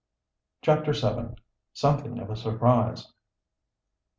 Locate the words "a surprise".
2.31-3.13